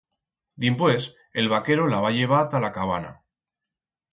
Dimpués 0.63 1.05
el 1.43 1.51
vaquero 1.53 1.85
la 1.93 1.99
va 2.07 2.13
llevar 2.17 2.43
ta 2.55 2.63
la 2.65 2.73
cabana. 2.79 3.13